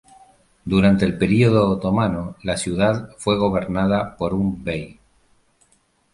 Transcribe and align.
Durante 0.65 1.05
el 1.05 1.15
período 1.15 1.69
otomano, 1.69 2.35
la 2.41 2.57
ciudad 2.57 3.11
fue 3.19 3.37
gobernada 3.37 4.17
por 4.17 4.33
un 4.33 4.63
Bey. 4.63 4.99